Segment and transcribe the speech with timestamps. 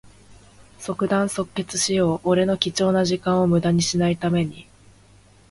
[0.79, 2.21] 即断即決しよう。
[2.23, 4.67] 俺の貴重な時間をむだにしない為に。